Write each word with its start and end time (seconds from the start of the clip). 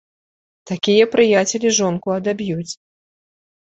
Такія 0.71 1.09
прыяцелі 1.13 1.75
жонку 1.79 2.07
адаб'юць. 2.19 2.73